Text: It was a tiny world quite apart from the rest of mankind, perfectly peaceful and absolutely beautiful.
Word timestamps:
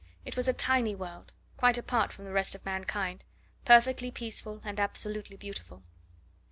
It 0.25 0.35
was 0.35 0.47
a 0.47 0.51
tiny 0.53 0.95
world 0.95 1.31
quite 1.57 1.77
apart 1.77 2.11
from 2.11 2.25
the 2.25 2.31
rest 2.31 2.55
of 2.55 2.65
mankind, 2.65 3.23
perfectly 3.65 4.09
peaceful 4.09 4.59
and 4.65 4.79
absolutely 4.79 5.37
beautiful. 5.37 5.83